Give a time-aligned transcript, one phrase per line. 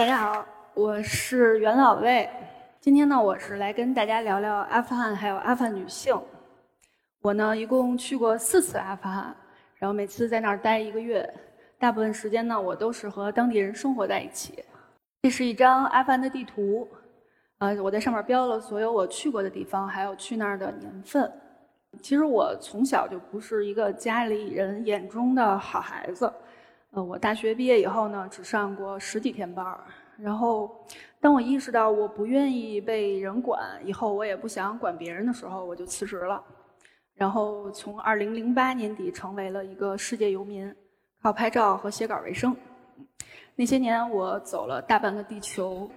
[0.00, 2.26] 大家好，我是袁老魏。
[2.80, 6.18] 今天呢，我是来跟大家聊聊阿富汗还有阿富汗女性。
[7.20, 9.36] 我呢，一共去过四次阿富汗，
[9.74, 11.30] 然后每次在那儿待一个月，
[11.78, 14.64] 大部分时间呢，我都是和当地人生活在一起。
[15.20, 16.88] 这是一张阿富汗的地图，
[17.58, 21.30] 呃，我在上面标了所有我去过的地方，还有去那儿的年份。
[22.00, 26.32] 其实我从小就不是一个家里人眼中的好孩子。
[26.92, 29.84] 呃，我大学毕业以后呢，只上过十几天班儿。
[30.18, 30.84] 然后，
[31.20, 36.42] 当我意识到我不愿意被人管，以后我也不想管别人的时候，我就辞职了。
[37.14, 40.74] 然后从2008年底成为了一个世界游民，
[41.22, 42.56] 靠拍照和写稿为生。
[43.54, 45.88] 那些年我走了大半个地球，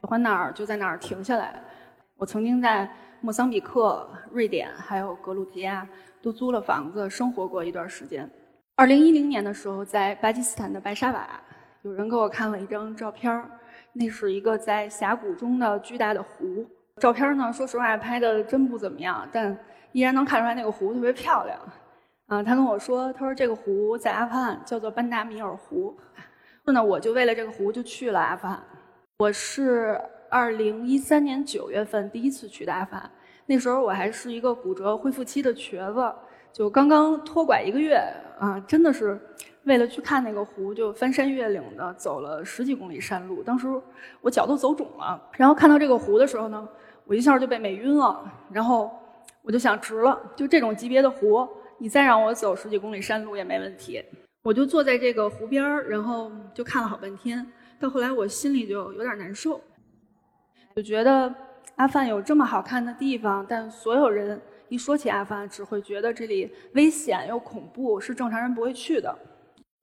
[0.00, 1.60] 喜欢哪儿就在哪儿停下来。
[2.16, 2.88] 我曾经在
[3.20, 5.88] 莫桑比克、瑞典还有格鲁吉亚
[6.22, 8.30] 都租了房子生活过一段时间。
[8.76, 11.28] 2010年的时候，在巴基斯坦的白沙瓦。
[11.82, 13.48] 有人给我看了一张照片儿，
[13.92, 16.66] 那是一个在峡谷中的巨大的湖。
[16.96, 19.56] 照片呢，说实话拍的真不怎么样，但
[19.92, 21.56] 依然能看出来那个湖特别漂亮。
[22.26, 25.96] 啊，他跟我说，他说这个湖在阿富汗叫做班达米尔湖。
[26.64, 28.60] 那我就为了这个湖就去了阿富汗。
[29.18, 30.00] 我是
[30.30, 33.08] 2013年9月份第一次去的阿富汗，
[33.46, 36.12] 那时候我还是一个骨折恢复期的瘸子，
[36.54, 37.96] 就刚刚脱拐一个月
[38.38, 39.20] 啊，真的是。
[39.64, 43.42] 为了去看那个湖，就翻山越岭的走了十几公里山路。
[43.42, 43.66] 当时
[44.20, 45.18] 我脚都走肿了。
[45.38, 46.68] 然后看到这个湖的时候呢，
[47.06, 48.30] 我一下就被美晕了。
[48.52, 48.92] 然后
[49.40, 54.04] 我就想，值了，就这种级别的湖，你再让我走十几公里山路也没问题。
[54.42, 57.44] 我就坐在这个湖边儿，然后就看了好半天。
[57.80, 59.58] 到后来我心里就有点难受，
[60.76, 61.34] 就觉得
[61.76, 64.38] 阿富汗有这么好看的地方，但所有人
[64.74, 69.16] 一说起阿富汗，只会觉得这里危险又恐怖，是正常人不会去的。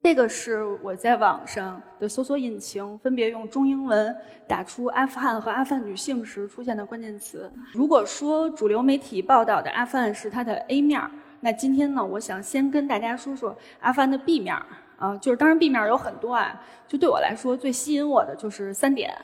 [0.03, 4.13] 这个是我在网上的搜索引擎分别用中英文
[4.49, 7.49] 打出阿富汗和阿富汗女性时出现的关键词。
[7.71, 14.65] 如果说主流媒体报道的阿富汗是它的 A 面儿，那今天呢，我想先跟大家说说阿富汗的 B 面儿
[14.97, 19.15] 啊，就是当然 B 面有很多啊，就对我来说最吸引我的就是三点：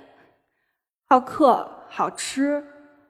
[1.09, 2.63] 好客、好吃、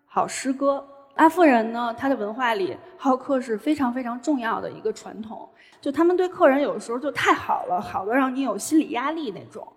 [0.07, 0.83] 好诗歌。
[1.17, 5.47] 阿富人呢，他的文化里好客是非常非常重要的一个传统。
[5.81, 9.67] 就他们对客人有时候就太好了，好的让你有心理压力那种。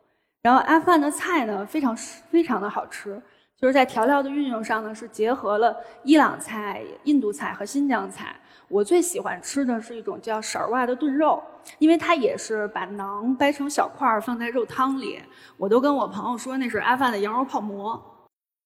[0.42, 3.20] 然后阿富汗的菜呢，非常非常的好吃，
[3.58, 8.34] 就是在调料的运用上呢，是结合了伊朗菜、印度菜和新疆菜。
[8.68, 11.42] 我最喜欢吃的是一种叫勺儿的炖肉，
[11.78, 15.20] 因为它也是把馕掰成小块儿放在肉汤里。
[15.56, 18.00] 我都跟我朋友说那是阿富汗的羊肉泡馍。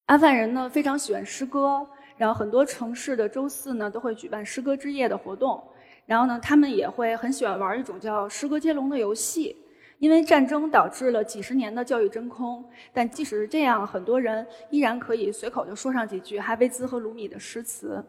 [0.07, 1.87] 阿富汗人呢非常喜欢诗歌。
[2.17, 5.63] 然后很多城市的周四呢都会举办诗歌之夜的活动，
[6.07, 9.57] 然后呢他们也会很喜欢玩一种叫诗歌接龙的游戏。
[10.01, 18.05] 因为战争导致了几十年的教育真空，但即使是这样，很多人依然可以随口就说上几句哈维兹和鲁米的诗词。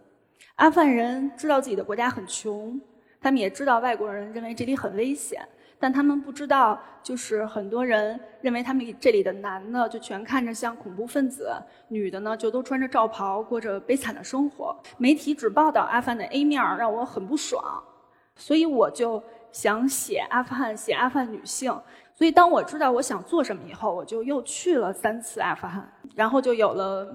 [0.55, 2.81] 阿富汗人知道自己的国家很穷，
[3.21, 5.47] 他们也知道外国人认为这里很危险。
[5.79, 11.51] 但他们不知道，就是很多人认为他们这里的男的就全看着像恐怖分子，
[11.89, 14.75] 女的呢就都穿着罩袍过着悲惨的生活。
[14.97, 17.61] 媒体只报道阿富汗的 A 面让我很不爽，
[18.35, 19.21] 所以我就
[19.51, 21.77] 想写阿富汗，写阿富汗女性。
[22.13, 27.05] 所以当我知道我想做什么以后，我就又去了三次阿富汗，然后就有了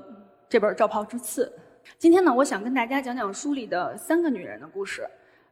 [0.49, 1.47] 这本《罩袍之刺》。
[1.97, 5.09] 今天呢，我想跟大家讲讲书里的三个女人的故事。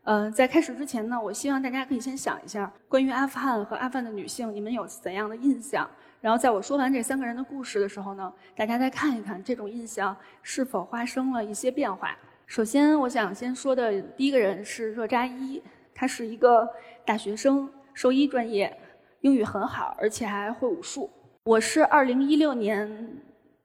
[0.08, 5.86] 嗯，在开始之前呢，我希望大家可以先想一下，关于阿富汗和阿富汗的女性，你们有怎样的印象？
[6.22, 12.16] 然后在我说完这三个人的故事的时候呢，大家再看一看这种印象是否发生了一些变化。
[12.46, 15.62] 首先，我想先说的第一个人是热扎伊，
[15.94, 16.66] 她是一个
[17.04, 18.74] 大学生，兽医专业，
[19.20, 21.10] 英语很好，而且还会武术。
[21.44, 23.10] 我是2016年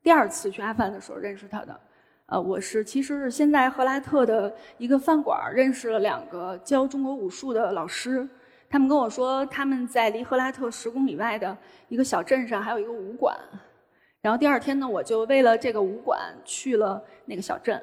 [0.04, 1.80] 第二次去阿富汗的时候认识她的。
[2.28, 8.28] 呃，我是其实是先在赫拉特的一个饭馆认识了两个教中国武术的老师，
[8.70, 11.56] 他们跟我说他们在离赫拉特十公里外的
[11.90, 13.38] 一个小镇上还有一个武馆，
[14.22, 17.80] 然后第二天呢，我就为了这个武馆去了那个小镇，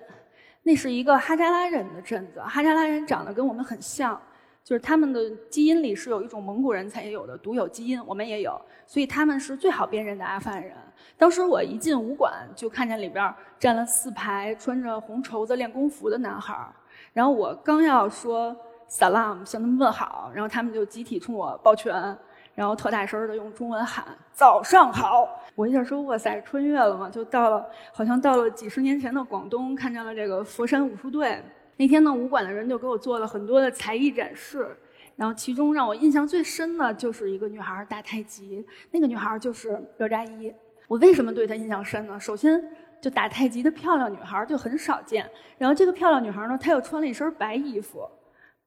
[0.62, 4.20] 那是一个哈扎拉人的镇子，哈扎拉人长得跟我们很像。
[4.62, 10.76] 就是他们的基因里是有一种蒙古人才有的独有基因，我们也有，所以他们是最好辨认的阿富汗人。
[11.16, 16.72] 当时我一进武馆，就看见里边站了四排穿着红绸子练功服的男孩儿，
[17.12, 18.54] 然后我刚要说
[18.88, 22.16] salam 向他们问好，然后他们就集体冲我抱拳，
[22.54, 25.28] 然后特大声的用中文喊早上好。
[25.56, 31.42] 我一下说哇塞，穿越了嘛，就到了，好像到了几十年前的广东，看见了这个佛山武术队。
[31.80, 34.76] 那天呢，武馆的人就给我做了很多的才艺展示，
[35.16, 40.52] 然后其中让我印象最深的就是一个女孩打太极，那个女孩就是热扎伊。
[40.88, 42.20] 我为什么对她印象深呢？
[42.20, 42.62] 首先，
[43.00, 45.26] 就打太极的漂亮女孩就很少见。
[45.56, 48.06] 然后这个漂亮女孩呢，她又穿了一身白衣服。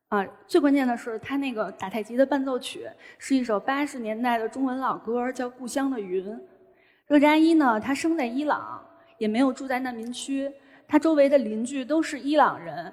[0.08, 2.88] 啊，最关键的是，她那个打太极的伴奏曲
[3.20, 6.28] 是一首八十年代的中文老歌，叫《故乡的云》。
[7.06, 8.84] 热扎伊呢，她生在伊朗，
[9.20, 10.52] 也没有住在难民区。
[10.88, 12.92] 她周围的邻居都是伊朗人。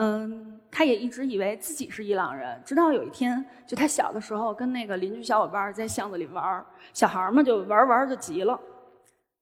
[0.00, 8.56] 嗯，他也一直以为自己是伊朗人，直到有一天，就他小的时候跟那个邻居小伙伴在巷子里玩小孩嘛就玩玩就急了，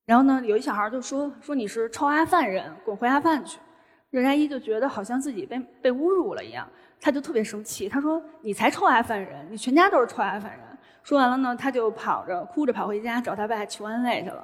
[0.06, 3.58] 然后呢，有一小孩就说说你是臭阿富汗人，滚回阿富汗去。
[4.08, 6.66] 热扎伊就觉得好像自己被被侮辱了一样，
[6.98, 10.60] 他就特别生气，他说你才臭阿富汗人，你全家都是臭阿富汗人。
[11.02, 14.42] 说完了呢，他就跑着哭着跑回家找他爸求安慰去了。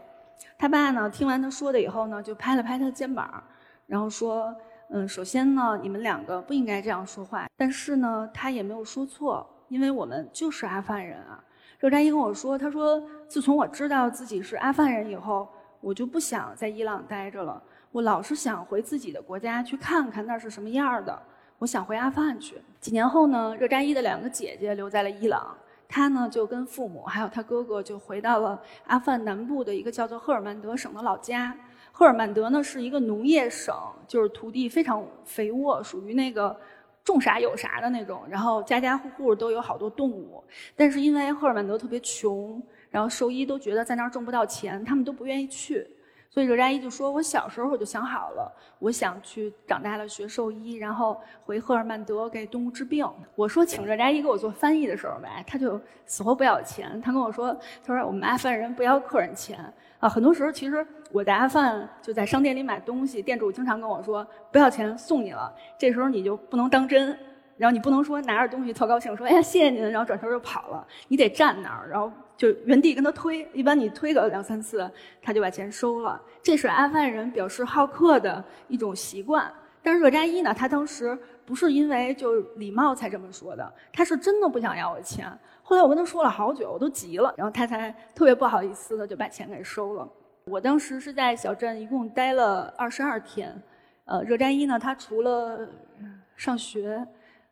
[0.59, 3.43] 他爸呢，听完他说的以后呢，就拍了拍他的肩膀，
[3.87, 4.55] 然后说。
[4.95, 7.49] 嗯，首先呢，你们两个不应该这样说话。
[7.57, 11.43] 但是呢，他也没有说错，因为我们就是阿富汗人啊。
[11.79, 15.49] 热扎伊跟我说，他说，自从我知道自己是阿富汗人以后，
[15.81, 17.61] 我就不想在伊朗待着了。
[17.91, 21.23] 我老是想回自己的国家去看看那是什么样的。
[21.59, 22.61] 我想回阿富汗去。
[22.79, 25.57] 几年后呢，热扎伊的两个姐姐留在了伊朗，
[25.89, 31.57] 他呢就跟父母还有他哥哥就回到了阿富汗南部的一个叫做赫尔曼德省的老家。
[31.93, 33.75] 赫尔曼德呢是一个农业省，
[34.09, 36.59] 就是土地非常肥沃，属于那个
[37.05, 38.23] 种啥有啥的那种。
[38.29, 40.43] 然后家家户户都有好多动物，
[40.75, 42.61] 但是因为赫尔曼德特别穷，
[42.91, 45.87] 然后兽医都觉得在那儿挣不到钱，他们都不愿意去。
[46.31, 53.07] 所以热扎伊就说：“我小时候我就想好了，我想去长大了学兽医，然后回赫尔曼德给动物治病。”
[53.37, 56.99] 我说：“请热扎伊给我做翻译的时候呗，他就死活不要钱。
[57.03, 57.55] 他跟我说
[57.85, 59.59] ：‘他说我们阿富汗人不要客人钱
[59.99, 67.17] 啊。’很多时候其实我在阿富汗就在商店里买东西，店主经常跟我说不要钱送你了，这时候你就不能当真。”
[67.59, 70.85] 然后你不能说拿着东西特高兴说哎呀谢谢您，然后转头就跑了。
[71.07, 73.47] 你得站那儿，然后就原地跟他推。
[73.53, 76.21] 一般你推个两三次，他就把钱收了。
[76.43, 79.53] 这是阿富汗人表示好客的一种习惯。
[79.81, 85.31] 但是热扎伊呢，他当时不是因为就礼貌才这么说的，他是真的不想要我钱。
[85.63, 90.09] 后来我跟他说了好久，我都急了，然后他才特别不好意思的就把钱给收了。
[90.45, 93.61] 我当时是在小镇一共待了二十二天。
[94.05, 95.69] 呃，热扎伊呢，他除了
[96.37, 97.07] 上学。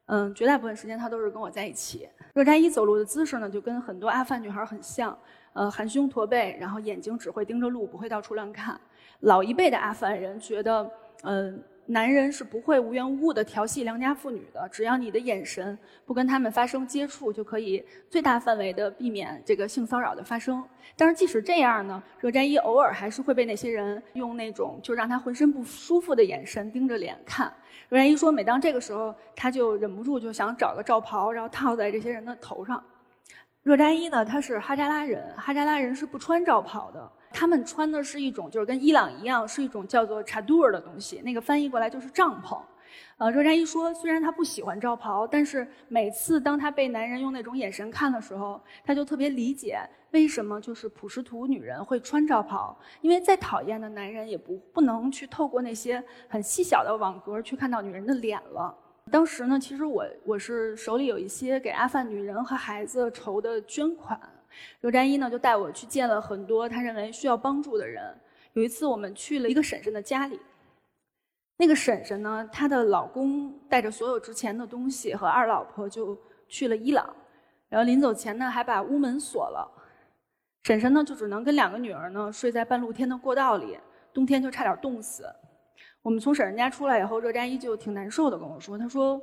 [0.06, 2.08] 嗯，绝大部分时间他都是跟我在一起。
[2.34, 5.16] 热扎伊走路的姿势呢，就跟很多阿富汗女孩很像，
[5.52, 8.80] 呃，含胸驼背，然后眼睛只会盯着路，不会到处乱看。
[9.20, 10.90] 老一辈的阿富汗人觉得，
[11.22, 11.62] 嗯。
[11.90, 15.76] 男人是不会无缘无故的调戏良家妇女的，只要你的眼神
[16.06, 20.64] 不跟他们发生接触，就可以最大范围的避免这个性骚扰的发生。
[20.96, 27.52] 但是即使这样呢，热扎伊偶尔还是会被那些人用那种就让他浑身不舒服的眼神盯着脸看。
[27.88, 32.80] 热扎伊说，每当这个时候，他就忍不住就想找个罩袍，然后套在这些人的头上。
[33.62, 37.12] 热扎伊呢，他是哈扎拉人，哈扎拉人是不穿罩袍的。
[37.30, 41.20] 他们穿的是一种，就是跟伊朗一样，是一种叫做查杜尔的东西。
[41.22, 42.58] 那个翻译过来就是帐篷。
[43.18, 49.78] 呃，热扎伊说，虽然他不喜欢罩袍，但是每次当他被男人用那种眼神看的时候，他就特别理解
[50.12, 52.74] 为什么就是普什图女人会穿罩袍。
[53.02, 58.74] 因为再讨厌的男人也不不能去透过那些很细小的网格去看到女人的脸了。
[59.10, 64.18] 当时呢，其实我我是手里有一些给阿富汗女人和孩子筹的捐款。
[64.80, 68.14] 刘占一呢，就带我去见了很多他认为需要帮助的人。
[68.52, 70.38] 有一次，我们去了一个婶婶的家里，
[71.56, 77.14] 那个婶婶呢，她的老公带着所有值钱的东西和二老婆就去了伊朗，
[77.68, 79.70] 然后临走前呢，还把屋门锁了。
[80.64, 83.78] 婶婶呢，就只能跟两个女儿呢睡在半露天的过道里，
[84.12, 85.24] 冬天就差点冻死。
[86.02, 89.20] 我们从婶婶家出来以后，热扎依就挺难受的，跟我说，他说。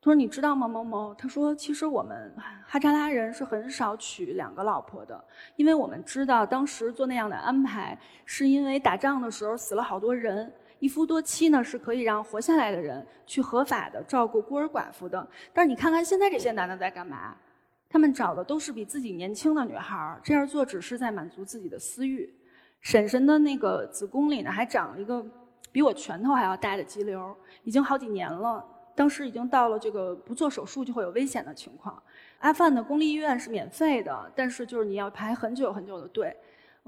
[0.00, 1.14] 他说：“你知道吗，某某？
[1.14, 2.30] 他说，其实我们
[2.66, 5.24] 哈扎拉人是很少娶两个老婆的，
[5.56, 15.26] 因为我们知道当时做那样的安排，是因为打仗的时候死了好多人，一夫多妻呢是可以让活下来的人去合法的照顾孤儿寡妇的。
[15.54, 17.34] 但是你看看现在这些男的在干嘛？
[17.88, 22.30] 他们找的都是比自己年轻的女孩儿，这样做只是在满足自己的私欲。
[22.82, 25.24] 婶婶的那个子宫里呢，还长了一个
[25.74, 28.64] 比我拳头还要大的肌瘤，已经好几年了。”
[28.94, 32.00] 当时已经到了这个不做手术就会有危险的情况。
[32.38, 36.32] 阿富汗的公立医院是免费的，但是就是你要排很久很久的队，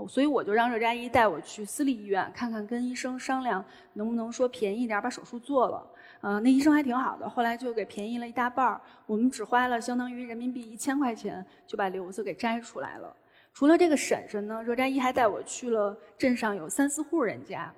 [0.06, 3.64] 所以我就让热扎伊带我去私立医院看看，跟医生商量
[3.94, 5.84] 能不能说便宜点把手术做了。
[6.20, 13.12] 呃，那医生还挺好的，后来就给便宜了一大半儿，我们只花了相当于人民币一千块钱就把瘤子给摘出来了。
[13.52, 17.74] 除了这个婶婶呢，热扎伊还带我去了镇上有三四户人家，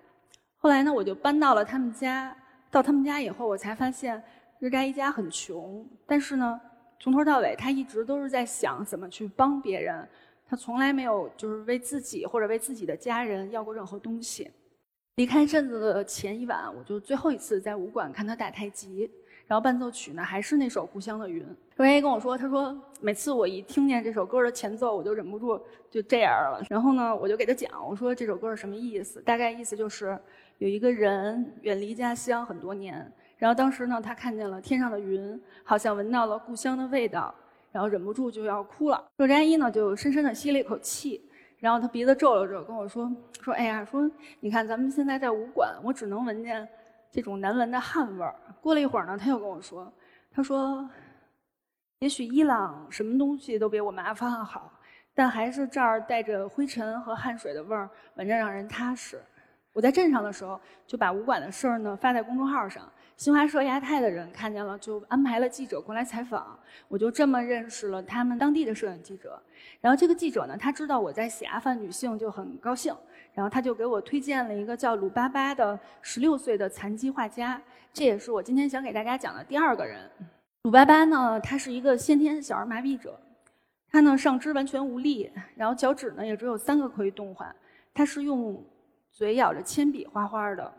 [0.58, 2.36] 后来呢我就搬到了他们家。
[2.70, 4.22] 到他们家以后，我才发现
[4.58, 6.60] 日干一家很穷，但是呢，
[7.00, 10.06] 从头到尾，他一直都是在想怎么去帮别人，
[10.46, 14.50] 他从来没有就是为自己或者为自己的家人要过任何东西。
[15.14, 19.10] 离开镇子的前一晚，我就最后一次在武馆看他打太极，
[19.48, 21.42] 然后伴奏曲呢还是那首《故乡的云》。
[21.74, 25.58] 周爷跟我说，他说每次我一听见这首歌的前奏，我就忍不住
[25.90, 26.62] 就这样了。
[26.68, 29.22] 然后呢，我就给他讲，我说这首歌是什么意思？
[29.22, 30.18] 大概意思就是
[30.58, 33.10] 有一个人远离家乡很多年。
[33.38, 37.34] 然后当时呢，他看见了天上的云，好像闻到了故乡的味道，
[37.72, 39.02] 然后忍不住就要哭了。
[39.16, 41.24] 若扎伊呢，就深深地吸了一口气，
[41.58, 46.68] 然后他鼻子皱了皱，跟我说：“说哎呀，说你看咱们现在在武馆，我只能闻见
[47.10, 49.92] 这种难闻的汗味儿。”过了一会儿呢，他又跟我说
[50.30, 50.88] ：“他说，
[52.00, 54.72] 也许伊朗什么东西都比我们阿富汗好，
[55.14, 59.22] 但还是这儿带着灰尘和汗水的味儿，闻着让人踏实。”
[59.74, 62.90] 我在镇上的时候，就把武馆的事儿呢发在公众号上。
[63.18, 66.56] 新华社亚太的人看见了，就安排了记者过来采访。
[66.86, 69.42] 我就这么认识了他们当地的摄影记者。
[69.80, 72.94] 然后这个记者呢，他知道我在写阿富汗女性，就很高兴。
[73.34, 77.60] 然后他就给我推荐了一个叫鲁巴巴的十六岁的残疾画家。
[77.92, 80.08] 这也是我今天想给大家讲的第二个人。
[80.62, 83.18] 鲁巴巴呢，他是一个先天小儿麻痹者，
[83.90, 87.52] 他呢上肢完全无力，然后脚趾呢也只有三个可以动换。
[87.92, 88.64] 他是用
[89.10, 90.72] 嘴咬着铅笔画画的。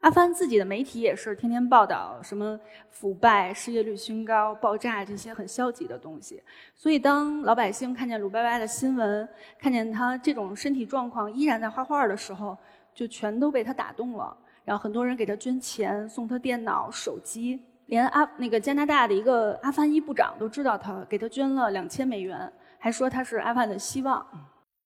[0.00, 2.58] 阿帆自己的媒体也是天天报道什么
[2.90, 6.42] 腐败、失业率新高、爆炸这些很消极的东西。
[6.74, 9.28] 所以，当老百姓看见鲁巴巴的新闻，
[9.58, 12.56] 看见他这种身体状况依然在画画的时候，
[12.94, 14.36] 就全都被他打动了。
[14.64, 24.26] 然后，很多人给他捐钱，送他电脑、手机，连阿那个加拿大的一个阿凡伊部长都知道他，给他捐了两千美元，还说他是阿凡的希望。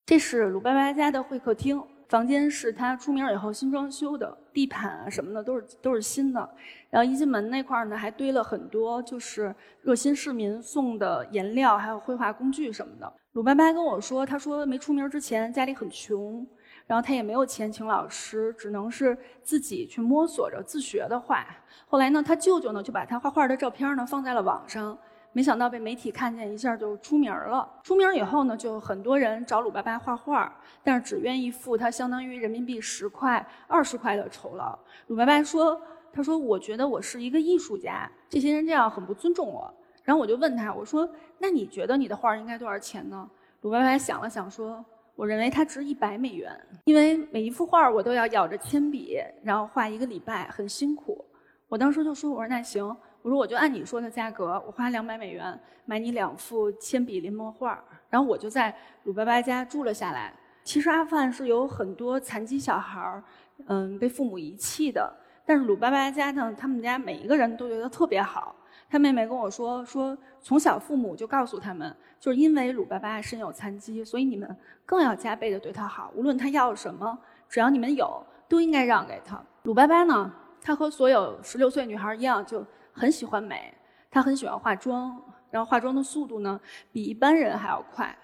[0.07, 1.83] 这是鲁巴巴家的会客厅。
[2.09, 6.49] 房间是他出名以后新装修的，地毯啊什么的都是都是新的。
[6.89, 13.13] 然后一进门那块儿呢，还堆了很多就是热心市民送的颜料，还有绘画工具什么的。
[13.33, 16.47] 鲁伯伯跟我说，他说没出名之前家里很穷，
[16.87, 21.47] 然后他也没有钱请老师，只能是自己去摸索着自学的画。
[21.87, 24.99] 后来呢，他舅舅呢就把他画画的照片呢放在了网上。
[25.33, 27.69] 没想到被媒体看见，一下就出名了。
[27.85, 34.77] 出名以后呢，就很多人找鲁爸爸画画，但是只愿意付他相当于人民币十块、二十块的酬劳。
[35.07, 35.81] 鲁爸爸说
[36.13, 41.09] ：“他说我觉得我是一个艺术家，这些人这样很不尊重我。”然后我就问他：“我说
[41.39, 43.29] 那你觉得你的画应该多少钱呢？”
[43.61, 51.25] 鲁爸爸想了想说：“我认为它值一百美元，因为每一幅画我都要咬着铅笔，然后画一个礼拜，很辛苦。”
[51.69, 52.97] 我当时就说：“我说那行。”
[53.29, 60.33] 我说我就按你说的价格，我花两百美元买你两幅铅笔临摹画然后我就在鲁伯伯家住了下来。
[60.65, 63.23] 其实阿富汗是有很多残疾小孩儿，
[63.67, 65.13] 嗯，被父母遗弃的。
[65.45, 68.57] 但是鲁伯伯家呢，他们家每一个人都觉得特别好。
[68.89, 74.57] 他妹妹跟我说，说从小父母就告诉他们，就是因为鲁伯伯身有残疾，所以你们
[74.87, 76.11] 更要加倍的对他好。
[76.15, 79.39] 无论他要什么，只要你们有，都应该让给他。
[79.65, 80.33] 鲁伯伯呢，
[80.63, 82.65] 他和所有十六岁女孩一样，就。
[82.99, 83.73] 很喜欢美，
[84.11, 85.17] 她很喜欢化妆，
[85.51, 86.61] 然后化妆的速度呢
[86.93, 88.17] 比一般人还要快。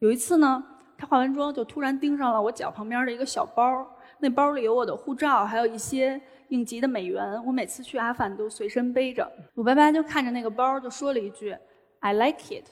[0.00, 0.62] 有一次呢，
[0.98, 3.86] 她化完妆就突然盯上了我脚旁边的一个小包，
[4.18, 7.42] 那包里有我的护照，还有一些应急的美元。
[7.46, 9.30] 我每次去阿富汗都随身背着。
[9.54, 11.56] 鲁伯伯就看着那个包，就说了一句
[12.00, 12.66] “I like it”。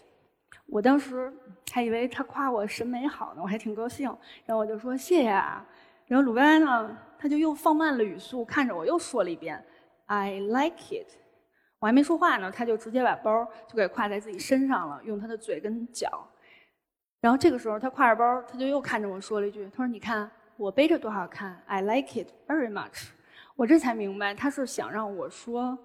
[0.67, 1.33] 我当时
[1.71, 4.07] 还以为他夸我审美好呢，我还挺高兴。
[4.45, 5.65] 然后我就说谢谢啊。
[6.07, 9.63] 然后鲁班呢，他就又放慢了语速，看着我又说了一遍
[10.07, 11.24] “I like it”。
[11.85, 16.27] 我还没说话呢，他就直接把包就给挎在自己身上了，用他的嘴跟脚。
[17.21, 23.09] 然后这个时候，他挎着包，他就又看着我说了一句：“他说你看我背着多好看，I like it very much。”
[23.55, 25.79] 我这才明白，他是想让我说：“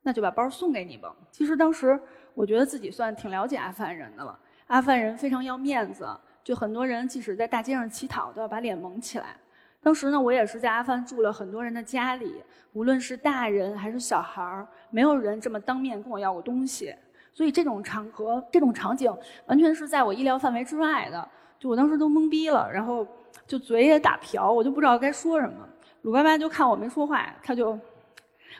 [0.00, 2.00] 那就把包送给你吧。”其实当时
[2.32, 4.40] 我觉得自己算挺了解阿富汗人的了。
[4.68, 6.08] 阿富汗人非常要面子，
[6.42, 9.36] 就很多人即使在大街上乞讨，都要把脸蒙起来。
[9.82, 16.94] 当时呢，我也是在阿富汗住了很多人的家里，无论是大人还是小孩儿，没有人这么当面跟我要过东西。
[17.34, 19.12] 所以这种场合、这种场景，
[19.46, 21.28] 完全是在我意料范围之外的。
[21.58, 23.06] 就我当时都懵逼了，然后
[23.46, 25.68] 就嘴也打瓢，我就不知道该说什么。
[26.02, 27.78] 鲁爸爸就看我没说话，他就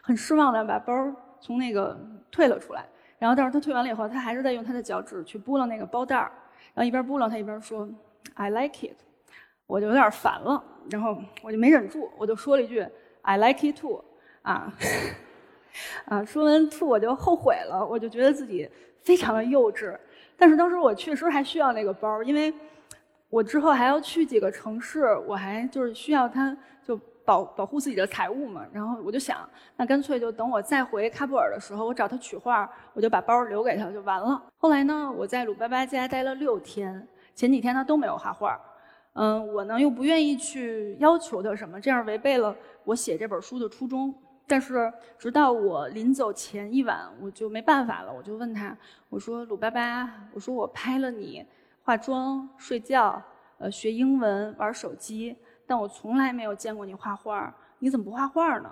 [0.01, 0.93] 很失望的把包
[1.39, 1.97] 从那个
[2.31, 2.85] 退了出来。
[3.19, 6.33] 然后，但是他退完了以后，他还是在用他的脚趾去拨弄那个包袋儿，
[6.75, 7.89] 然后一边拨弄他一边说
[8.35, 8.97] ：“I like it。”
[9.73, 10.63] 我就有点烦了。
[10.91, 12.87] 然后我就没忍住，我就说了一句
[13.23, 14.05] "I like it too"，
[14.43, 14.71] 啊，
[16.05, 18.69] 啊，说完 "too" 我就后悔了，我就觉得自己
[19.01, 19.97] 非常的幼稚。
[20.37, 22.53] 但是当时我确实还需要那个包，因为
[23.31, 28.67] 我之后还要去几个城市，我还就是需要它就保保护自己的财物嘛。
[28.73, 34.43] 然后我就想，那干脆就等我再回喀布尔的时候，我找他取画，我就把包留给他就完了。
[34.59, 38.61] 后来呢，我在鲁巴巴家待了六天，前几天他都没有画画。
[39.15, 44.15] 嗯，我呢又不愿意去要求他什么，这样违背了我写这本书的初衷。
[44.47, 48.77] 但是直到我临走前一晚，我就没办法了，我就问他，
[49.09, 51.47] 我说鲁巴巴，我说我拍了你
[51.83, 53.23] 化妆、睡觉、
[53.59, 58.71] 呃学英文、玩手机，但我从来没有见过你画画，你怎么不画画呢？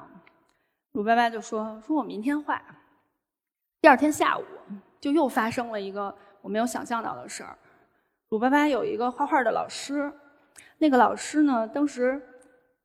[0.92, 2.60] 鲁巴巴就说，说我明天画。
[3.80, 4.44] 第二天下午
[4.98, 7.56] 就又发生了一个我没有想象到的事儿，
[8.30, 10.12] 鲁巴巴有一个画画的老师。
[10.82, 12.18] 那个老师呢，当时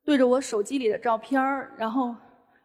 [0.04, 2.14] 对着我手机里的照片儿，然后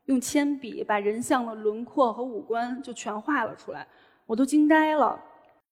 [0.07, 3.87] 用铅笔把人像的轮廓和五官就全画了出来，
[4.25, 5.17] 我都惊呆了。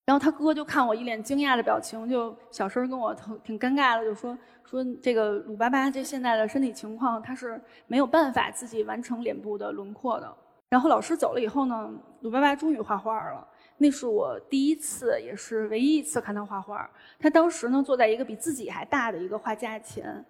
[0.05, 3.13] 然后他哥就看我一脸惊讶的表情，就小声跟我
[3.43, 10.33] 挺尴尬的，就说说这个鲁巴巴这现在的身体情况，他是没有办法自己完成脸部的轮廓的。
[10.69, 13.45] 然后老师走了以后呢，鲁巴巴终于画画了。
[13.81, 16.89] 那是我第一次，也是唯一一次看他画画。
[17.17, 20.23] 他当时呢，坐在一个比自己还大的一个画架前，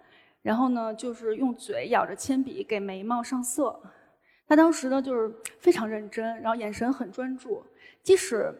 [0.44, 3.82] 然后呢，就是用嘴咬着铅笔给眉毛上色。
[4.48, 7.63] 他当时呢，就是非常认真，然后眼神很专注。
[8.03, 8.53] 即使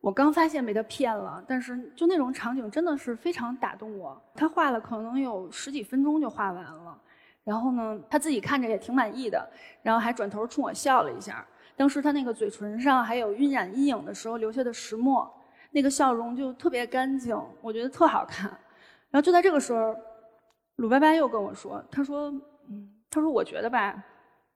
[0.00, 4.20] 我刚发现被他骗了，但是就那种场景真的是非常打动我。
[4.36, 6.96] 他画了可能有十几分钟就画完了，
[7.42, 9.50] 然后呢，他自己看着也挺满意的，
[9.82, 11.44] 然后还转头冲我笑了一下。
[11.76, 15.28] 当时他那个嘴唇上还有晕染阴影的时候留下的石墨，
[15.70, 18.48] 那个笑容就特别干净，我觉得特好看。
[19.10, 19.96] 然后就在这个时候，
[20.76, 22.30] 鲁拜拜又跟我说：“他说，
[22.68, 24.02] 嗯，他说我觉得吧，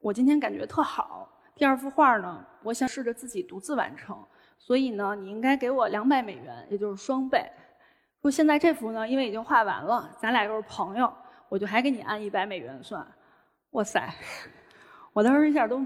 [0.00, 1.28] 我今天感觉特好。
[1.54, 4.16] 第二幅画呢，我想试着自己独自完成，
[4.58, 7.44] 所以呢，你应该给我两百美元，也就是双倍。
[8.22, 11.12] 说现在这幅呢，因为已经画完了，咱俩又是朋友，
[11.48, 13.06] 我就还给你按一百美元算。
[13.70, 14.08] 哇塞，
[15.12, 15.84] 我当时一下都。”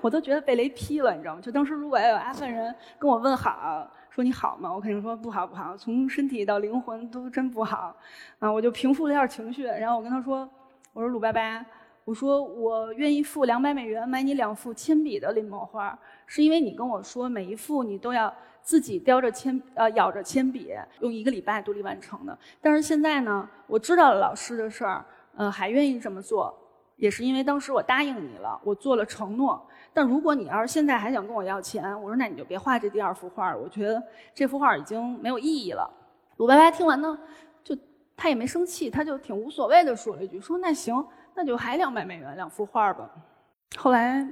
[0.00, 1.40] 我都觉得被雷劈了，你知道吗？
[1.40, 4.72] 就当时如果要有阿富汗人跟我问好，说你好吗？
[4.72, 7.94] 我肯定说不好不好，从身体到灵魂都真不好，
[8.38, 10.48] 啊，我就平复了一下情绪，然后我跟他说，
[10.92, 11.64] 我说鲁拜拜，
[12.04, 18.32] 我说我愿意付两百美元买你两幅铅笔的临摹画，是因为你跟我说每一幅你都要
[18.62, 22.38] 自己叼着铅呃咬着铅笔，用一个礼拜独立完成的。
[22.60, 25.04] 但是现在呢，我知道了老师的事儿，
[25.36, 26.56] 呃，还愿意这么做。
[26.96, 29.66] 也是因为当时我答应你了，我做了承诺。
[29.92, 33.58] 但如果你要是现在还想跟我要钱，我说那你就别画这第二幅画了。
[33.58, 34.02] 我觉得
[34.34, 35.88] 这幅画已经没有意义了。
[36.36, 37.16] 鲁白白听完呢，
[37.62, 37.76] 就
[38.16, 43.08] 他也没生气，他就挺无所谓的说了一句：“说那行，那就还两百美元两幅画吧。”
[43.78, 44.26] 后来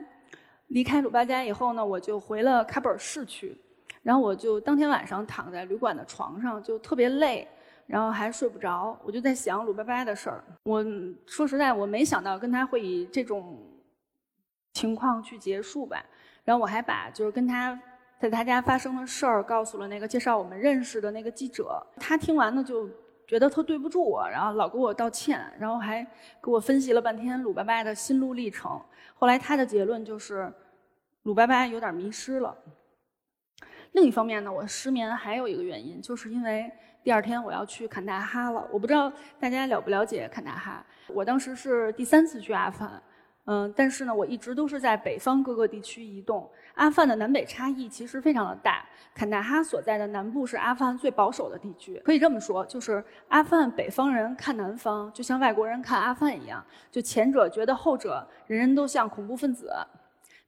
[0.69, 3.57] 离开鲁巴家以后呢，我就回了喀布尔市区，
[4.03, 7.49] 然后我就当天晚上躺在旅馆的床上，就特别累。
[7.93, 10.43] 然后还睡不着，我就在想鲁拜拜的事儿。
[10.63, 10.83] 我
[11.27, 13.63] 说实在，我没想到跟他会以这种
[14.73, 16.03] 情况去结束吧。
[16.43, 17.79] 然后我还把就是跟他
[18.19, 21.87] 在他家发生的事儿告诉了那个介绍我们认识的那个记者。
[21.99, 22.89] 他听完呢，就
[23.27, 26.03] 觉得特对不住我，然后老给我道歉，然后还
[26.43, 28.81] 给我分析了半天鲁拜拜的心路历程。
[29.13, 30.51] 后来他的结论就是
[31.25, 32.57] 鲁拜拜有点迷失了。
[33.91, 36.73] 另一方面呢，我失眠还有一个原因，就是因为。
[37.03, 40.85] 第二天我要去坎大哈了，我不知道大家了不了解坎大哈。
[41.09, 43.03] 我当时是第三次去阿富汗，
[43.47, 46.49] 嗯，但是呢，我一直都是在北方各个地区移动。
[46.75, 48.85] 阿富汗的南北差异其实非常的大，
[49.15, 59.73] 坎大哈所在的南部是阿富汗最保守的地区，可以这么说，就是阿富汗北方人看南方，就像外国人看阿富汗一样，就前者觉得后者人人都像恐怖分子。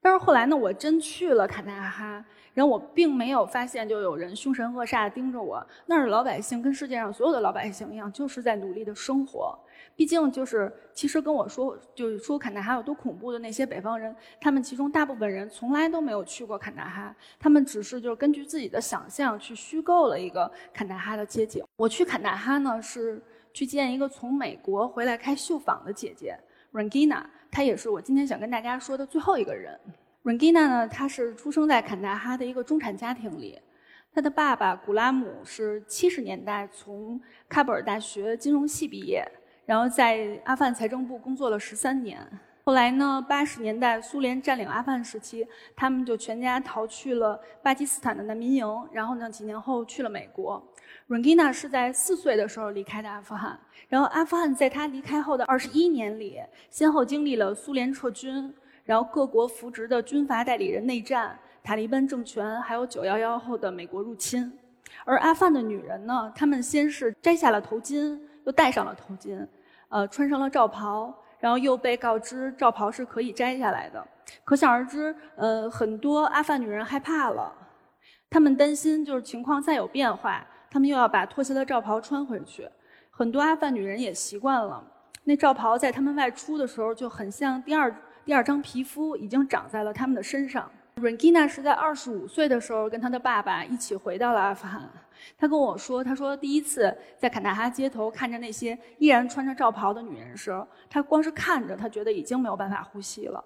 [0.04, 2.22] 但是后来呢，我真去了坎大哈。
[2.52, 5.66] 然后我并没有发现，就有人凶神恶煞盯着我。
[5.86, 9.58] 那儿的老百姓跟世界上所有的老百姓一样，就是在努力的生活。
[9.96, 21.64] 毕竟，就是其实跟我说，就是说坎大哈有多恐怖的那些北方人，他们其中大部分人从来都没有去过坎大哈，他们只是就是根据自己的想象去虚构了一个坎大哈的街景。
[21.76, 23.20] 我去坎大哈呢，是
[23.54, 26.38] 去见一个从美国回来开绣坊的姐姐
[26.72, 29.78] Rangina，他也是我今天想跟大家说的最后一个人。
[30.24, 33.56] Rangina 呢，他是出生在坎大哈的一个中产家庭里。
[34.12, 39.24] 他的爸爸古拉姆是七十年代从喀布尔大学金融系毕业，
[39.66, 42.18] 然后在阿富汗财政部工作了十三年。
[42.66, 45.46] 后来呢，八十年代苏联占领阿富汗时期，
[45.76, 48.66] 他们就全家逃去了巴基斯坦的难民营。
[48.90, 50.66] 然后呢，几年后去了美国。
[51.06, 53.60] Rangina 是在四岁的时候离开的阿富汗。
[53.86, 58.50] 然后阿富汗在他离开后的二十一年里，先后经历了苏联撤军。
[58.86, 64.50] 然后各国扶植的军阀代理人内战、塔利班政权，还有九幺幺后的美国入侵。
[65.04, 69.46] 而阿富汗的女人呢，她们先是摘下了头巾，又戴上了头巾，
[69.90, 74.02] 呃，穿上了罩袍，然后又被告知罩袍是可以摘下来的。
[74.44, 77.52] 可想而知，呃，很多阿富汗女人害怕了，
[78.30, 82.66] 她们担心就是情况再有变化，她们又要把脱下的罩袍穿回去。
[83.10, 84.82] 很多阿富汗女人也习惯了，
[85.24, 90.70] 那罩袍在她们外出的时候就很像第二第二张皮肤，已经长在了她们的身上。
[90.96, 94.88] Rangina 是在二十五岁的时候跟她的爸爸一起回到了阿富汗。
[95.36, 100.50] 他跟我说，他说第一次在坎大哈街头看着那些依然穿着罩袍的女人时，
[100.88, 103.42] 他光是看着，他觉得已经没有办法呼吸了。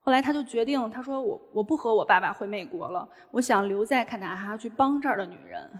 [0.00, 5.70] 后来他就决定，他说我我不和我爸爸回美国了，我想留在坎大哈去帮这儿的女人。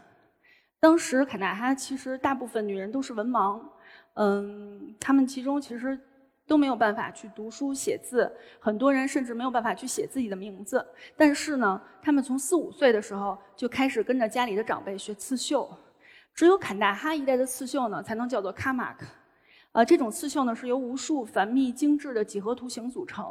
[0.78, 3.60] 当时坎大哈其实大部分女人都是文盲，
[4.14, 5.98] 嗯，他们其中其实
[6.52, 10.86] 都没有办法去读书写字，很多人甚至没有办法去写自己的名字。
[11.16, 15.66] 但是呢，他们从四五岁的时候就开始跟着家里的长辈学刺绣，
[16.34, 19.06] 只有坎大哈一带的刺绣呢，才能叫做卡马克。
[19.72, 23.24] 呃，这种刺绣呢是由无数繁密精致的几何图形组成。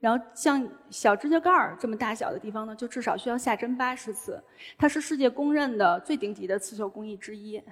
[0.00, 4.42] 然后像小指甲盖儿这么大小的地方呢，就至少需要下针八十次。
[4.76, 7.62] 它是世界公认的最顶级的刺绣工艺之一。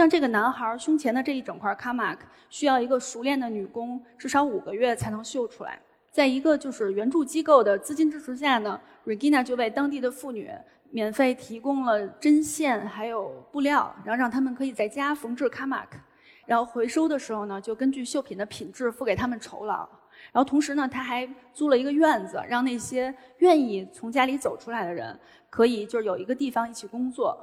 [0.00, 5.78] 像这个男孩胸前的这一整块卡马克，需要一个熟练的女工至少五个月才能绣出来。
[6.10, 10.50] 在一个就是援助机构的资金支持下呢，Regina 就为当地的妇女
[10.88, 15.98] 免费提供了针线还有布料，然后让他们可以在家缝制卡马克。
[16.46, 19.86] 然后回收的时候呢，就根据绣品的品质付给他们酬劳。
[20.32, 25.14] 然后同时呢，他还租了一个院子，让那些愿意从家里走出来的人，
[25.50, 27.38] 可以就是有一个地方一起工作。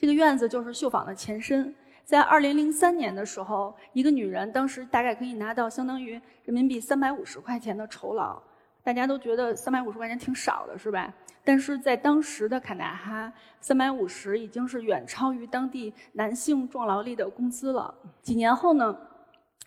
[0.00, 1.72] 这个院子就是绣坊的前身。
[2.04, 6.12] 在二零零三年的时候，一个女人当时大概可以拿到相当于
[6.44, 8.40] 人民币三百五十块钱的酬劳。
[8.84, 11.14] 大家都觉得三百五十块钱挺少的，是吧？
[11.44, 17.94] 但是在当时的坎大哈，三百五十已经是远超于当地男性重劳力的工资了。
[18.22, 18.96] 几年后呢，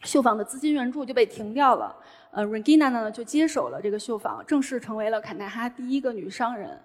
[0.03, 1.95] 绣坊的资金援助就被停掉了。
[2.31, 6.77] 呃，Regina 呢就接手了这个绣坊，正式成为了坎大哈第一个女商人。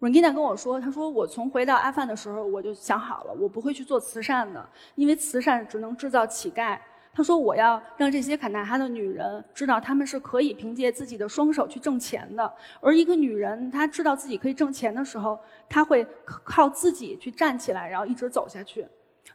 [0.00, 6.78] Regina 跟我说，她说我从回到阿富汗的时候，我就想好了，我不会去做慈善的，因为慈善只能制造乞丐。
[7.12, 12.54] 他说：“我要让这些坎大哈的女人知道，她们是可以凭借自己的双手去挣钱的。
[12.80, 15.36] 而一个女人，她知道自己可以挣钱的时候，
[15.68, 16.06] 她会
[16.44, 18.86] 靠自己去站起来，然后一直走下去。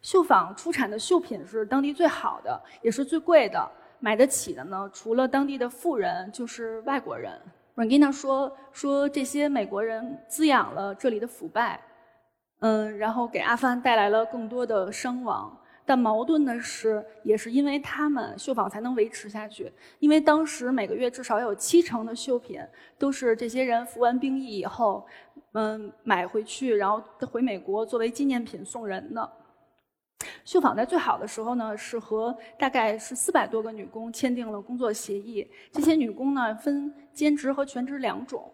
[0.02, 3.69] 绣坊出产的绣品是当地最好的，也是最贵的。
[3.99, 7.38] 买得起的呢，除了当地的富人，就是外国人。”
[7.75, 11.81] Rangina 说：“说这些美国人滋养了这里的腐败，
[12.59, 19.69] 嗯，然后给阿富汗带来了更多的伤亡。”但矛盾的是，也是因为他们绣坊才能维持下去。
[19.99, 22.62] 因为当时每个月至少有七成的绣品
[22.97, 25.05] 都是这些人服完兵役以后，
[25.51, 29.29] 嗯，买回去，然后回美国作为纪念品送人的。
[30.45, 35.49] 绣坊在最好的时候呢，是和大概是四百多个女工签订了工作协议。
[35.71, 38.51] 这些女工呢，分兼职和全职两种。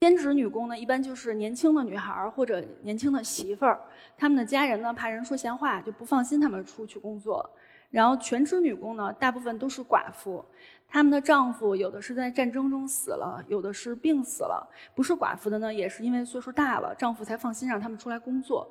[0.00, 3.80] 兼职女工呢，一般就是年轻的女孩儿或者年轻的媳妇儿，
[4.16, 7.48] 她们的家人呢怕人说闲话，就不放心她们出去工作。
[7.90, 10.44] 然后全职女工呢，大部分都是寡妇，
[10.88, 14.68] 她们的丈夫有的是在战争中死了，有的是病死了。
[14.94, 18.68] 不是寡妇的呢，也是因为岁数大了，丈夫才放心让她们出来工作。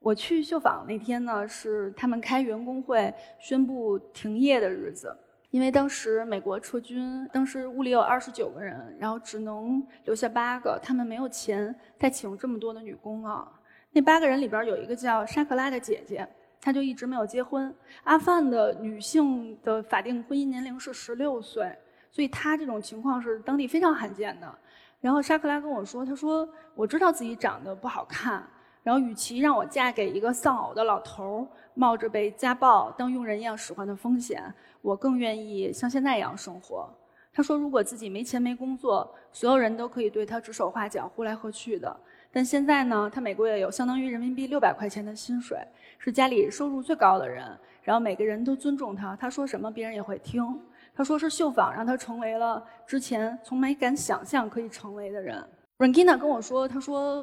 [0.00, 5.16] 我去绣坊那天呢，是他们开员工会宣布停业的日子。
[5.50, 13.50] 因为当时美国撤军，当时屋里有二十九个人，然后只能留下八个，他们没有钱再请这么多的女工了。
[13.90, 16.28] 那八个人里边有一个叫沙克拉的姐姐，
[16.60, 17.74] 她就一直没有结婚。
[18.04, 21.74] 阿富汗的女性的法定婚姻年龄是十六岁，
[22.10, 24.58] 所以她这种情况是当地非常罕见的。
[25.00, 28.46] 然后沙克拉跟我说，她说我知道自己长得不好看。
[28.88, 34.42] 然后，与其让我嫁给一个丧偶的老头儿，冒着被家暴、当佣人一样使唤的风险，
[34.80, 36.88] 我更愿意像现在一样生活。
[37.30, 41.94] 他说，如果自己没钱没工作，所有人都可以对他指手画脚、呼来喝去的。
[42.32, 45.58] 但现在呢，他每个月有相当于人民币六百块钱的薪水，
[45.98, 47.44] 是家里收入最高的人。
[47.82, 50.58] 然后每个人都尊重他，他说什么别人也会听。
[50.94, 55.46] 他说是绣坊让他成为了之前从没敢想象可以成为的人。
[55.76, 57.22] Rangina 跟我说，他说。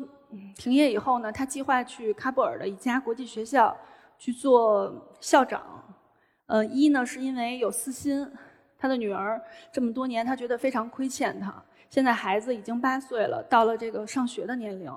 [0.56, 3.76] 停业以后呢，他计划去喀布尔的一家国际学校
[4.18, 5.62] 去做校长。
[6.48, 8.28] 呃，一呢是因为有私心，
[8.78, 11.54] 他的女儿这么多年他觉得非常亏欠他。
[11.90, 14.92] 现在孩子已经八岁了，到了这个上学的年龄。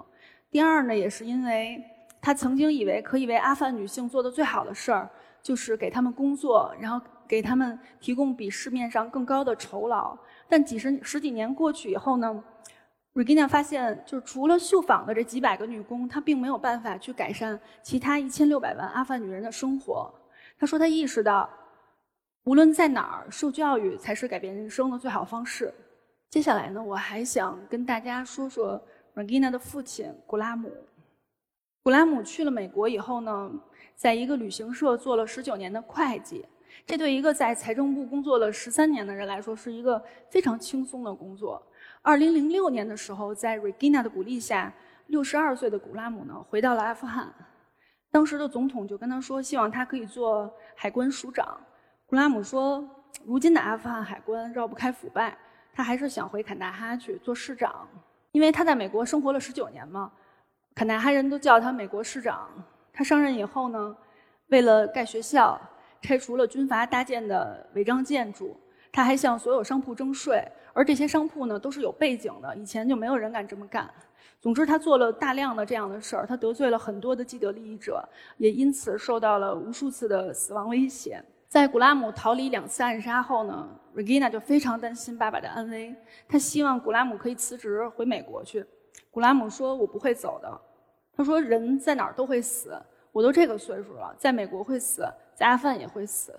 [0.50, 1.82] 第二呢，也是因为
[2.20, 5.08] 他曾经以为可以为阿富汗女性做的最好的事儿，
[5.42, 10.16] 就是给他们工作，然后给他们提供比市面上更高的酬劳。
[10.48, 12.42] 但几十十几年过去以后呢
[13.18, 20.08] ？Regina 发现，就是除了绣坊的这几百个女工，她并没有办法去改善其他一千六百万阿富汗女人的生活。
[20.56, 21.50] 她说，她意识到，
[22.44, 25.74] 无论在哪儿受教育才是改变人生的最好方式。
[26.30, 28.80] 接下来呢，我还想跟大家说说
[29.16, 30.70] Regina 的父亲古拉姆。
[31.82, 33.50] 古拉姆去了美国以后呢，
[33.96, 36.46] 在一个旅行社做了十九年的会计。
[36.86, 40.00] 这对一个在财政部工作了十三年的人来说，是一个
[40.30, 41.60] 非常轻松的工作。
[42.08, 44.72] 二零零六年的时候，在 Regina 的鼓励下，
[45.08, 47.30] 六十二岁的古拉姆呢回到了阿富汗。
[48.10, 51.60] 当时的总统就跟他说，希望他可以做海关署长。
[52.06, 52.82] 古拉姆说，
[53.26, 55.36] 如今的阿富汗海关绕不开腐败，
[55.74, 57.86] 他还是想回坎大哈去做市长，
[58.32, 60.10] 因为他在美国生活了十九年嘛。
[60.74, 62.48] 坎大哈人都叫他美国市长。
[62.90, 63.94] 他上任以后呢，
[64.46, 65.60] 为了盖学校。
[66.00, 68.56] 拆除了军阀搭建的违章建筑，
[68.92, 70.42] 他还向所有商铺征税，
[70.78, 73.92] 而这些商铺呢都是有背景的，以前就没有人敢这么干。
[74.40, 81.20] 总之，他做了大量的这样的事儿，他得罪了很多的既得利益者，也因此受到了无数次的死亡威胁。
[81.48, 85.92] 在古拉姆逃离两次暗杀后呢，Regina 就非常担心爸爸的安危，
[86.28, 88.64] 他希望古拉姆可以辞职回美国去。
[89.10, 90.60] 古拉姆说：“我不会走的。”
[91.16, 96.38] 他说：“人在哪儿都会死，我都这个岁数了，在美国会死。”在阿富汗也会死。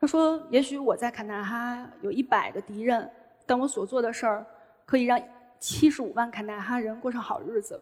[0.00, 3.08] 他说：“也许我在坎大哈有一百个敌人，
[3.52, 4.46] 但我所做的事儿
[4.86, 5.20] 可以让
[5.58, 7.78] 七十五万坎大哈人过上好日子。”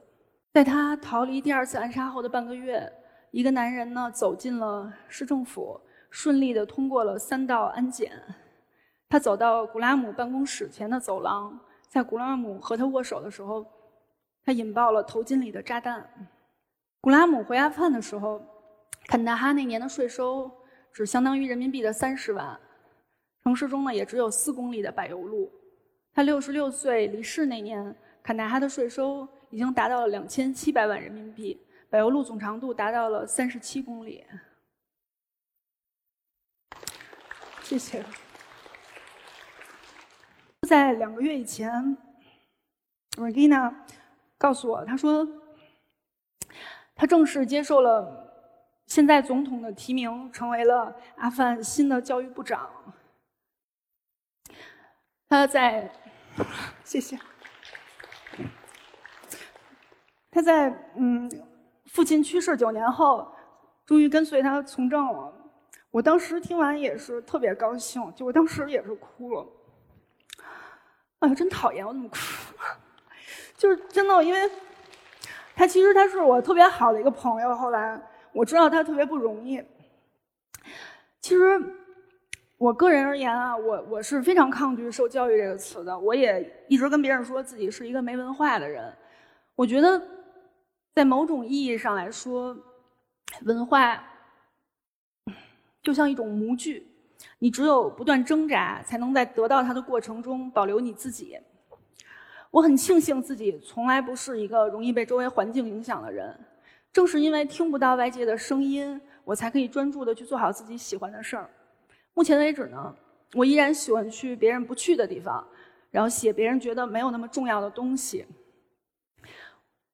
[0.52, 2.92] 在他逃离第二次暗杀后的半个月，
[3.30, 5.80] 一个男人呢走进了市政府，
[6.10, 8.10] 顺利的通过了三道安检。
[9.08, 11.56] 他走到古拉姆办公室前的走廊，
[11.86, 13.64] 在古拉姆和他握手的时候，
[14.44, 16.04] 他引爆了头巾里的炸弹。
[17.00, 18.44] 古拉姆回阿富汗的时候。
[19.06, 20.48] 坎大哈那年的税收
[20.92, 22.56] 只相当于人民币的三十万，
[23.42, 25.50] 城市中呢也只有四公里的柏油路。
[26.20, 34.22] 他六十六岁离世那年，坎大哈的税收已经达到了两千七百万人民币，柏油路总长度达到了三十七公里。
[37.62, 38.04] 谢谢。
[40.68, 41.96] 在两个月以前
[43.12, 43.74] ，Regina
[44.36, 45.26] 告诉我，他说
[46.94, 48.28] 他正式接受了。
[48.88, 52.68] 现在总统的提名成为了阿富汗新的教育部长。
[55.26, 55.90] 他在，
[56.84, 57.18] 谢谢。
[60.30, 61.30] 他在嗯，
[61.86, 63.34] 父亲去世九年后，
[63.84, 65.32] 终于跟随他从政了。
[65.90, 69.46] 我当时听完也是特别高兴，就我当时也是哭了。
[71.20, 72.16] 哎呀，真讨厌，我怎么哭？
[73.56, 74.50] 就是真的，因为
[75.54, 78.00] 他其实他是我特别好的一个朋友，后来。
[78.32, 79.60] 我知道他特别不容易。
[81.20, 81.60] 其实，
[82.60, 85.98] 我个人而言啊，我我是非常抗拒“受教育”这个词的。
[85.98, 88.94] 我也一直跟别人说自己是一个没文化的人。
[89.54, 90.02] 我觉得，
[90.92, 92.54] 在某种意义上来说，
[93.46, 94.04] 文化
[95.82, 96.86] 就像一种模具，
[97.38, 101.38] 你只有不断挣扎，才能在得到它的过程中保留你自己。
[102.50, 106.38] 我很庆幸自己从来不是一个容易被周围环境影响的人。
[106.92, 111.48] 正是因为听不到外界的声音，我才可以专注的去做好自己喜欢的事儿。
[112.14, 112.94] 目前为止呢，
[113.34, 115.46] 我依然喜欢去别人不去的地方，
[115.90, 118.26] 然后写别人觉得没有那么重要的东西。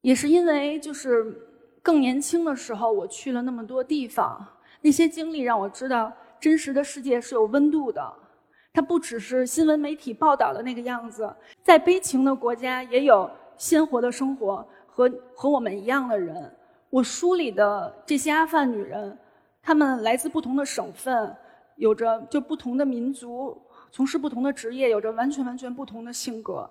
[0.01, 1.37] 也是因为就是
[1.83, 4.47] 更年轻的时候，我去了那么多地方，
[4.81, 8.13] 那些经历让我知道，真实的世界是有温度的。
[8.73, 16.55] 它不只是新闻媒体报道的那个样子，在悲情的国家也有鲜活的生活和和我们一样的人。
[16.91, 19.19] 我书里的这些阿富汗女人，
[19.63, 21.35] 她们来自不同的省份，
[21.77, 23.57] 有着就不同的民族，
[23.91, 26.69] 从事不同的职业，有着完全完全不同的性格。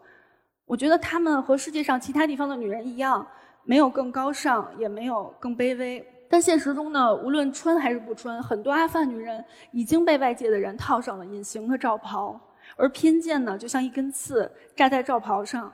[0.66, 3.26] 我觉得她们和世界上其他地方的女人一样，
[3.64, 6.06] 没有更高尚，也没有更卑微。
[6.28, 12.40] 但现实中呢，无论穿还是不穿，很多阿富汗女人已经被外界的人套上了隐形的罩袍，
[12.76, 15.72] 而偏见呢，就像一根刺扎在罩袍上。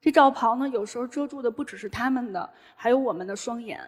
[0.00, 3.80] 这罩袍呢，有时候遮住的不只是他们的，还有我们的双眼。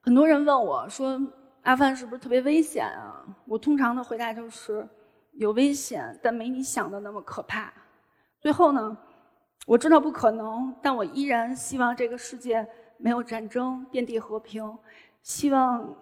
[0.00, 1.16] 很多人问我说
[1.62, 4.88] ：“阿富汗是不是特别危险啊？”我通常的回答就是：
[5.32, 7.72] 有危险，但没你想的那么可怕。
[8.40, 8.96] 最后呢，
[9.66, 14.78] 我知道不可能，但我依然希望这个世界没有战争，遍地和平。
[15.22, 15.94] 希望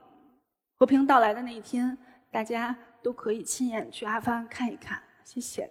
[0.77, 1.99] 和平到来的那一天，
[2.31, 5.03] 大家都可以亲眼去阿富汗看一看。
[5.25, 5.69] 谢谢。